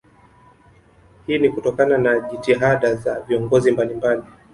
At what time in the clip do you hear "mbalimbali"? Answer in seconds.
3.71-4.23